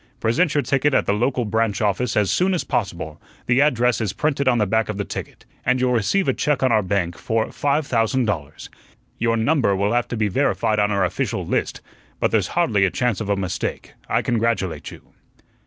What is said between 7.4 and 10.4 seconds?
five thousand dollars. Your number will have to be